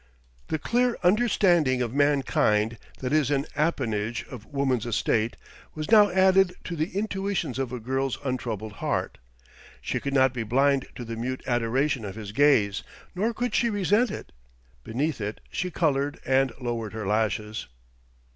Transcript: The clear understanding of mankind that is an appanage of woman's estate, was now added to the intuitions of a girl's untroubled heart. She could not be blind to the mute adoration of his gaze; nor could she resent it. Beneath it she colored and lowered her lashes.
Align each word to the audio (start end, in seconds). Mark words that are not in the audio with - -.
The 0.47 0.57
clear 0.57 0.97
understanding 1.03 1.83
of 1.83 1.93
mankind 1.93 2.79
that 3.01 3.13
is 3.13 3.29
an 3.29 3.45
appanage 3.55 4.25
of 4.31 4.47
woman's 4.47 4.87
estate, 4.87 5.37
was 5.75 5.91
now 5.91 6.09
added 6.09 6.55
to 6.63 6.75
the 6.75 6.89
intuitions 6.97 7.59
of 7.59 7.71
a 7.71 7.79
girl's 7.79 8.17
untroubled 8.23 8.71
heart. 8.81 9.19
She 9.79 9.99
could 9.99 10.15
not 10.15 10.33
be 10.33 10.41
blind 10.41 10.87
to 10.95 11.05
the 11.05 11.15
mute 11.15 11.43
adoration 11.45 12.03
of 12.03 12.15
his 12.15 12.31
gaze; 12.31 12.81
nor 13.13 13.31
could 13.31 13.53
she 13.53 13.69
resent 13.69 14.09
it. 14.09 14.31
Beneath 14.83 15.21
it 15.21 15.39
she 15.51 15.69
colored 15.69 16.19
and 16.25 16.51
lowered 16.59 16.93
her 16.93 17.05
lashes. 17.05 17.67